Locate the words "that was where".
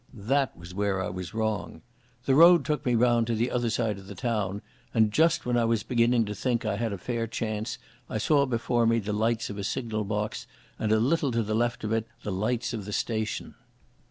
0.15-0.99